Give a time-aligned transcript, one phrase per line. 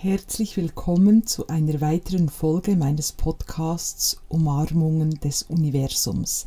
[0.00, 6.44] Herzlich willkommen zu einer weiteren Folge meines Podcasts Umarmungen des Universums.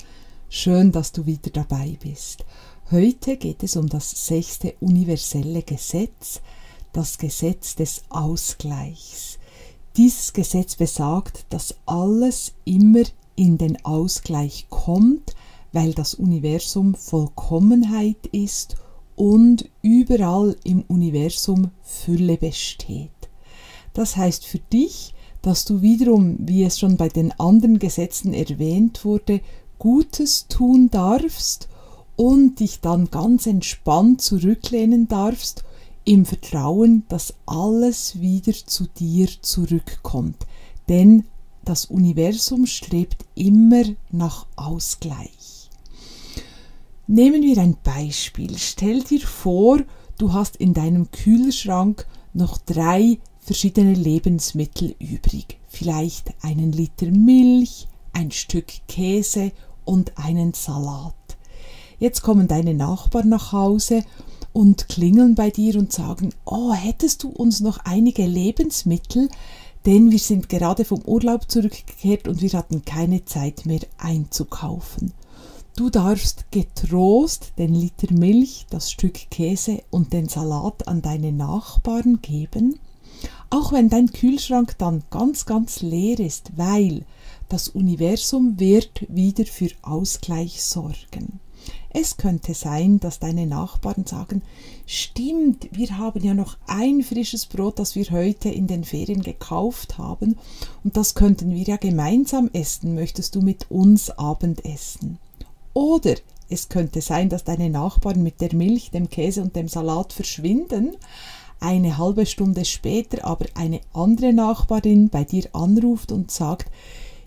[0.48, 2.46] Schön, dass du wieder dabei bist.
[2.92, 6.40] Heute geht es um das sechste universelle Gesetz,
[6.94, 9.38] das Gesetz des Ausgleichs.
[9.98, 13.04] Dieses Gesetz besagt, dass alles immer
[13.36, 15.36] in den Ausgleich kommt,
[15.74, 18.78] weil das Universum Vollkommenheit ist
[19.18, 23.12] und überall im Universum Fülle besteht.
[23.94, 29.04] Das heißt für dich, dass du wiederum, wie es schon bei den anderen Gesetzen erwähnt
[29.06, 29.42] wurde,
[29.80, 31.68] Gutes tun darfst
[32.16, 35.64] und dich dann ganz entspannt zurücklehnen darfst
[36.06, 40.46] im Vertrauen, dass alles wieder zu dir zurückkommt.
[40.88, 41.26] Denn
[41.66, 45.70] das Universum strebt immer nach Ausgleich.
[47.08, 48.58] Nehmen wir ein Beispiel.
[48.58, 49.82] Stell dir vor,
[50.18, 55.58] du hast in deinem Kühlschrank noch drei verschiedene Lebensmittel übrig.
[55.68, 59.52] Vielleicht einen Liter Milch, ein Stück Käse
[59.84, 61.16] und einen Salat.
[62.00, 64.04] Jetzt kommen deine Nachbarn nach Hause
[64.54, 69.30] und klingeln bei dir und sagen, oh, hättest du uns noch einige Lebensmittel,
[69.86, 75.14] denn wir sind gerade vom Urlaub zurückgekehrt und wir hatten keine Zeit mehr einzukaufen.
[75.76, 82.22] Du darfst getrost den Liter Milch, das Stück Käse und den Salat an deine Nachbarn
[82.22, 82.80] geben
[83.52, 87.06] auch wenn dein Kühlschrank dann ganz, ganz leer ist, weil
[87.50, 91.40] das Universum wird wieder für Ausgleich sorgen.
[91.94, 94.42] Es könnte sein, dass deine Nachbarn sagen,
[94.86, 99.98] stimmt, wir haben ja noch ein frisches Brot, das wir heute in den Ferien gekauft
[99.98, 100.38] haben,
[100.84, 105.20] und das könnten wir ja gemeinsam essen, möchtest du mit uns Abendessen?
[105.74, 106.16] Oder
[106.50, 110.96] es könnte sein, dass deine Nachbarn mit der Milch, dem Käse und dem Salat verschwinden,
[111.62, 116.70] eine halbe Stunde später aber eine andere Nachbarin bei dir anruft und sagt,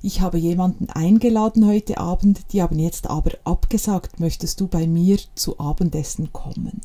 [0.03, 5.19] ich habe jemanden eingeladen heute Abend, die haben jetzt aber abgesagt, möchtest du bei mir
[5.35, 6.83] zu Abendessen kommen?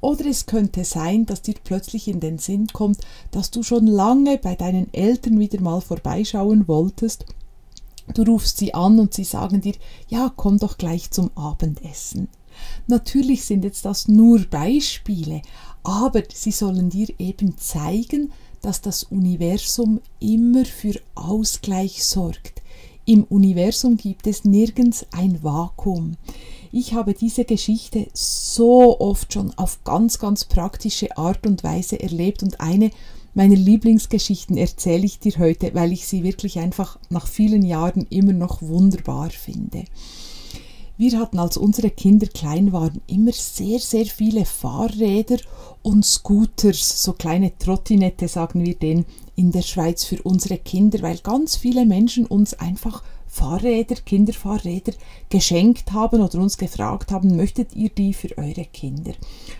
[0.00, 3.00] Oder es könnte sein, dass dir plötzlich in den Sinn kommt,
[3.32, 7.26] dass du schon lange bei deinen Eltern wieder mal vorbeischauen wolltest.
[8.14, 9.74] Du rufst sie an und sie sagen dir,
[10.08, 12.28] ja, komm doch gleich zum Abendessen.
[12.86, 15.42] Natürlich sind jetzt das nur Beispiele,
[15.82, 18.32] aber sie sollen dir eben zeigen,
[18.62, 22.62] dass das Universum immer für Ausgleich sorgt.
[23.04, 26.16] Im Universum gibt es nirgends ein Vakuum.
[26.72, 32.42] Ich habe diese Geschichte so oft schon auf ganz, ganz praktische Art und Weise erlebt
[32.42, 32.90] und eine
[33.34, 38.32] meiner Lieblingsgeschichten erzähle ich dir heute, weil ich sie wirklich einfach nach vielen Jahren immer
[38.32, 39.84] noch wunderbar finde.
[41.00, 45.38] Wir hatten, als unsere Kinder klein waren, immer sehr, sehr viele Fahrräder
[45.80, 51.18] und Scooters, so kleine Trottinette sagen wir denen, in der Schweiz für unsere Kinder, weil
[51.18, 54.92] ganz viele Menschen uns einfach Fahrräder, Kinderfahrräder
[55.28, 59.12] geschenkt haben oder uns gefragt haben, möchtet ihr die für eure Kinder?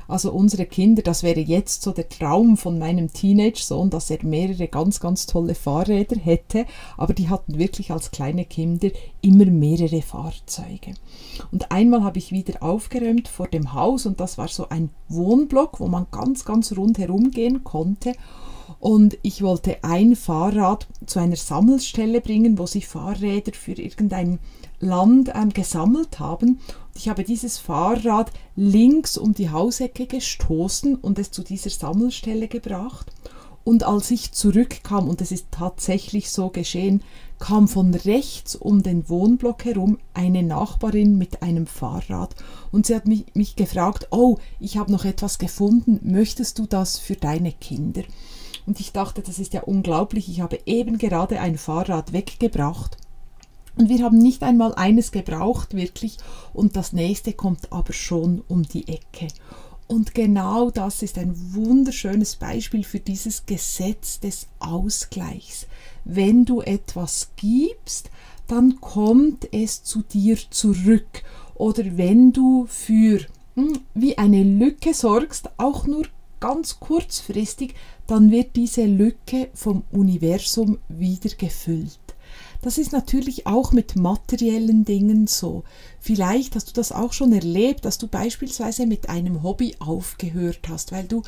[0.09, 4.69] Also unsere Kinder, das wäre jetzt so der Traum von meinem Teenage-Sohn, dass er mehrere
[4.69, 6.65] ganz, ganz tolle Fahrräder hätte,
[6.97, 8.89] aber die hatten wirklich als kleine Kinder
[9.21, 10.95] immer mehrere Fahrzeuge.
[11.53, 15.81] Und einmal habe ich wieder aufgeräumt vor dem Haus und das war so ein Wohnblock,
[15.81, 18.15] wo man ganz, ganz rundherum gehen konnte
[18.81, 24.39] und ich wollte ein Fahrrad zu einer Sammelstelle bringen, wo sie Fahrräder für irgendein
[24.81, 26.49] Land ähm, gesammelt haben.
[26.49, 32.49] Und ich habe dieses Fahrrad links um die Hausecke gestoßen und es zu dieser Sammelstelle
[32.49, 33.12] gebracht.
[33.65, 37.03] Und als ich zurückkam, und es ist tatsächlich so geschehen,
[37.39, 42.35] kam von rechts um den Wohnblock herum eine Nachbarin mit einem Fahrrad
[42.73, 46.99] und sie hat mich, mich gefragt, oh, ich habe noch etwas gefunden, möchtest du das
[46.99, 48.03] für deine Kinder?
[48.69, 50.29] Und ich dachte, das ist ja unglaublich.
[50.29, 52.99] Ich habe eben gerade ein Fahrrad weggebracht.
[53.77, 56.19] Und wir haben nicht einmal eines gebraucht, wirklich.
[56.53, 59.29] Und das nächste kommt aber schon um die Ecke.
[59.87, 65.67] Und genau das ist ein wunderschönes Beispiel für dieses Gesetz des Ausgleichs.
[66.05, 68.11] Wenn du etwas gibst,
[68.49, 71.23] dann kommt es zu dir zurück.
[71.55, 73.21] Oder wenn du für
[73.55, 76.05] hm, wie eine Lücke sorgst, auch nur
[76.40, 77.75] ganz kurzfristig,
[78.06, 81.99] dann wird diese Lücke vom Universum wieder gefüllt.
[82.62, 85.62] Das ist natürlich auch mit materiellen Dingen so.
[86.00, 90.90] Vielleicht hast du das auch schon erlebt, dass du beispielsweise mit einem Hobby aufgehört hast,
[90.90, 91.23] weil du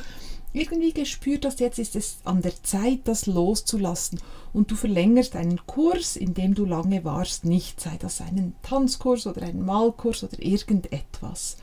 [0.53, 4.19] irgendwie gespürt hast, jetzt ist es an der Zeit, das loszulassen
[4.51, 9.27] und du verlängerst einen Kurs, in dem du lange warst, nicht, sei das einen Tanzkurs
[9.27, 11.55] oder einen Malkurs oder irgendetwas.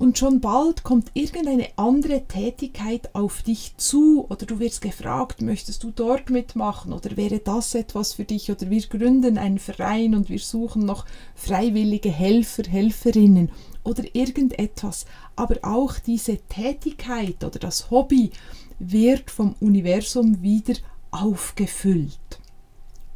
[0.00, 5.84] Und schon bald kommt irgendeine andere Tätigkeit auf dich zu oder du wirst gefragt, möchtest
[5.84, 10.30] du dort mitmachen oder wäre das etwas für dich oder wir gründen einen Verein und
[10.30, 11.04] wir suchen noch
[11.34, 13.52] freiwillige Helfer, Helferinnen
[13.84, 15.04] oder irgendetwas.
[15.36, 18.30] Aber auch diese Tätigkeit oder das Hobby
[18.78, 20.76] wird vom Universum wieder
[21.10, 22.40] aufgefüllt.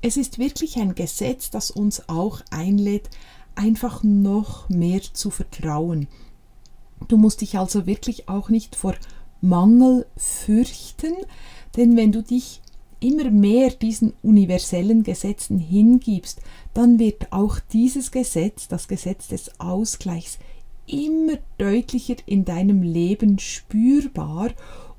[0.02, 3.08] Es ist wirklich ein Gesetz, das uns auch einlädt,
[3.54, 6.08] einfach noch mehr zu vertrauen.
[7.08, 8.94] Du musst dich also wirklich auch nicht vor
[9.40, 11.14] Mangel fürchten,
[11.76, 12.60] denn wenn du dich
[13.00, 16.40] immer mehr diesen universellen Gesetzen hingibst,
[16.72, 20.38] dann wird auch dieses Gesetz, das Gesetz des Ausgleichs,
[20.86, 24.50] immer deutlicher in deinem Leben spürbar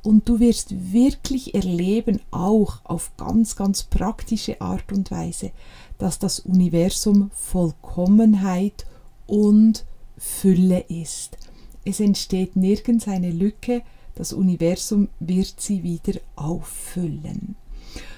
[0.04, 5.51] und du wirst wirklich erleben, auch auf ganz, ganz praktische Art und Weise,
[5.98, 8.86] dass das Universum Vollkommenheit
[9.25, 9.86] und
[10.18, 11.38] Fülle ist.
[11.86, 13.84] Es entsteht nirgends eine Lücke,
[14.16, 17.56] das Universum wird sie wieder auffüllen.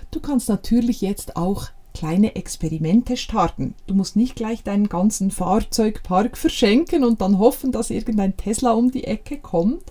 [0.10, 3.74] Du kannst natürlich jetzt auch kleine Experimente starten.
[3.88, 8.92] Du musst nicht gleich deinen ganzen Fahrzeugpark verschenken und dann hoffen, dass irgendein Tesla um
[8.92, 9.84] die Ecke kommt,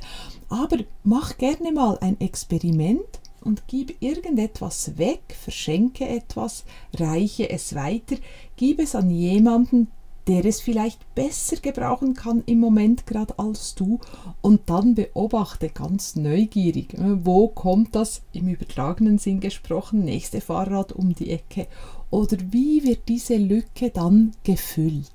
[0.49, 3.01] aber mach gerne mal ein Experiment
[3.43, 6.65] und gib irgendetwas weg, verschenke etwas,
[6.95, 8.17] reiche es weiter,
[8.57, 9.89] gib es an jemanden,
[10.27, 14.01] der es vielleicht besser gebrauchen kann im Moment gerade als du
[14.41, 20.93] und dann beobachte ganz neugierig, äh, wo kommt das im übertragenen Sinn gesprochen nächste Fahrrad
[20.93, 21.67] um die Ecke
[22.11, 25.11] oder wie wird diese Lücke dann gefüllt.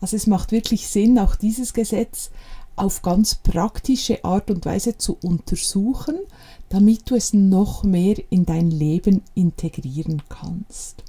[0.00, 2.30] Also es macht wirklich Sinn, auch dieses Gesetz
[2.76, 6.18] auf ganz praktische Art und Weise zu untersuchen,
[6.70, 11.04] damit du es noch mehr in dein Leben integrieren kannst.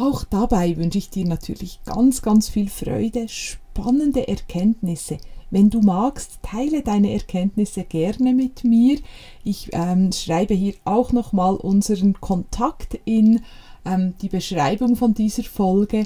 [0.00, 5.18] Auch dabei wünsche ich dir natürlich ganz, ganz viel Freude, spannende Erkenntnisse.
[5.50, 8.98] Wenn du magst, teile deine Erkenntnisse gerne mit mir.
[9.44, 13.42] Ich ähm, schreibe hier auch nochmal unseren Kontakt in
[13.84, 16.04] ähm, die Beschreibung von dieser Folge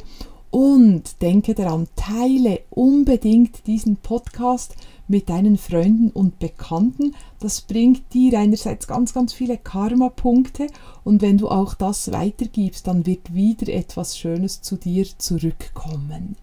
[0.55, 4.77] und denke daran, teile unbedingt diesen Podcast
[5.09, 7.17] mit deinen Freunden und Bekannten.
[7.41, 10.69] Das bringt dir einerseits ganz, ganz viele Karma-Punkte
[11.03, 16.37] und wenn du auch das weitergibst, dann wird wieder etwas Schönes zu dir zurückkommen.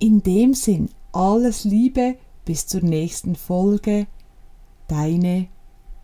[0.00, 4.08] In dem Sinn, alles Liebe, bis zur nächsten Folge.
[4.88, 5.46] Deine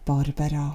[0.05, 0.75] Barbara.